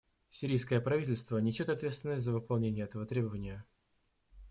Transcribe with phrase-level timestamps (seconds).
[0.31, 3.63] Сирийское правительство несет ответственность за выполнение этого требования.